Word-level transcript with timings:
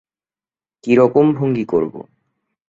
কীরকম 0.83 1.25
ভঙ্গি 1.33 1.65
করবো? 1.65 1.99